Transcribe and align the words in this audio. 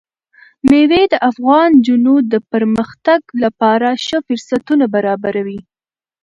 مېوې 0.69 1.03
د 1.13 1.15
افغان 1.29 1.69
نجونو 1.79 2.13
د 2.31 2.33
پرمختګ 2.51 3.21
لپاره 3.43 3.87
ښه 4.05 4.17
فرصتونه 4.27 4.85
برابروي. 4.95 5.59